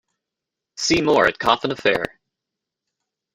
See 0.77 0.99
more 1.03 1.27
at 1.27 1.37
Coffin 1.37 1.69
Affair. 1.71 2.03